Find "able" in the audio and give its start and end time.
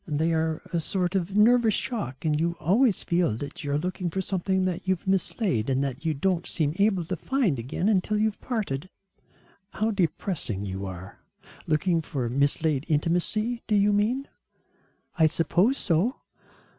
6.77-7.05